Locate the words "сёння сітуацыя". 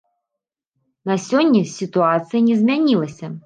1.27-2.45